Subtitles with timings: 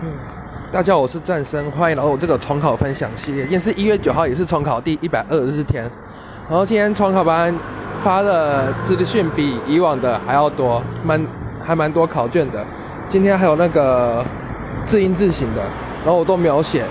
[0.00, 0.12] 嗯，
[0.70, 3.42] 大家好，我是战生，欢迎来到我这个重考分享系列。
[3.42, 5.82] 今天是一月九号，也是重考第一百二十四天。
[6.48, 7.52] 然后今天重考班
[8.04, 11.20] 发的资讯比以往的还要多，蛮
[11.64, 12.64] 还蛮多考卷的。
[13.08, 14.24] 今天还有那个
[14.86, 15.62] 字音字形的，
[16.04, 16.84] 然后我都没有写，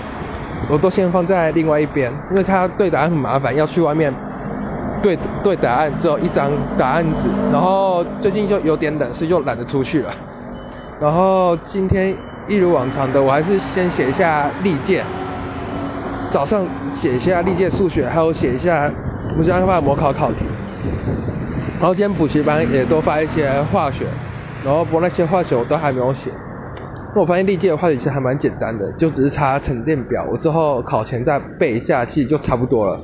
[0.68, 4.12] 我都先放在另外一边，因为他对答案很麻烦，要去外面
[5.02, 7.30] 对对答案，只有一张答案纸。
[7.50, 10.10] 然后最近就有点冷，所以就懒得出去了。
[11.00, 12.14] 然后今天。
[12.48, 15.04] 一如往常的，我还是先写一下历届，
[16.30, 18.90] 早上写一下历届数学，还有写一下
[19.38, 20.46] 我想发的模考考题。
[21.78, 24.06] 然后今天补习班也多发一些化学，
[24.64, 26.30] 然后不过那些化学我都还没有写。
[27.14, 32.98] 那我发现历届的化学其实还蛮简单的，就只是查沉淀表，我之后考前再背一下，其实就差不多了。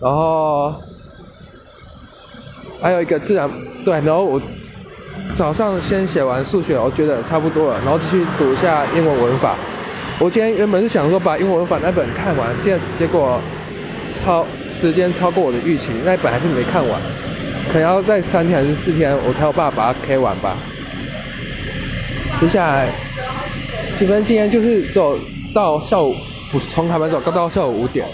[0.00, 0.74] 然后
[2.80, 3.50] 还有一个自然，
[3.84, 4.40] 对，然后我。
[5.36, 9.56] 早上先写完数学，我觉得差不多了，然后继续读一下英文文法。
[10.18, 13.40] 我今天原本是想说把英文文法那本看完，现在结果
[14.10, 14.44] 超
[14.80, 17.00] 时间超过我的预期，那本还是没看完，
[17.68, 20.58] 可能要再三天还是四天我才有办法把它 K 完吧。
[22.40, 22.92] 接下来，
[23.96, 25.18] 十分今天就是走
[25.54, 26.14] 到下午，
[26.68, 28.06] 从台湾走刚到下午五点，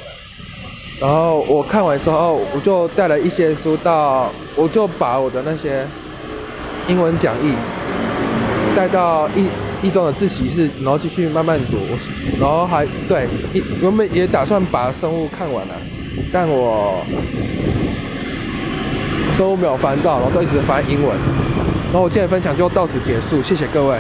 [1.01, 5.85] 然后我看完之后，我就带了一些书到，我就把我的那些。
[6.89, 7.55] 英文讲义
[8.77, 9.47] 带到一
[9.83, 11.79] 一中的自习室，然后继续慢慢读，
[12.41, 15.75] 然后还对一原本也打算把生物看完了，
[16.33, 17.05] 但我
[19.37, 21.17] 生物没有翻到，然后都一直翻英文，
[21.93, 23.99] 然后我今天分享就到此结束，谢谢各位。